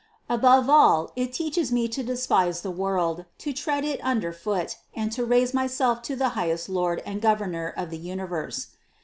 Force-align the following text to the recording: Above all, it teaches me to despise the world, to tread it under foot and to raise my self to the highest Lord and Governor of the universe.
Above 0.27 0.67
all, 0.67 1.11
it 1.15 1.31
teaches 1.31 1.71
me 1.71 1.87
to 1.87 2.01
despise 2.01 2.61
the 2.61 2.71
world, 2.71 3.23
to 3.37 3.53
tread 3.53 3.85
it 3.85 3.99
under 4.03 4.33
foot 4.33 4.77
and 4.95 5.11
to 5.11 5.23
raise 5.23 5.53
my 5.53 5.67
self 5.67 6.01
to 6.01 6.15
the 6.15 6.29
highest 6.29 6.67
Lord 6.69 7.03
and 7.05 7.21
Governor 7.21 7.69
of 7.77 7.91
the 7.91 7.99
universe. 7.99 8.69